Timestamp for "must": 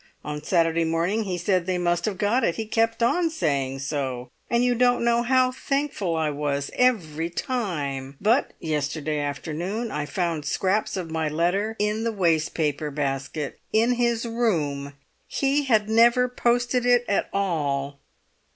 1.77-2.05